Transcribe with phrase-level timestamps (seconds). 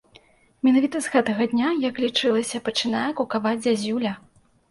[0.67, 4.11] Менавіта з гэтага дня, як лічылася, пачынае кукаваць зязюля.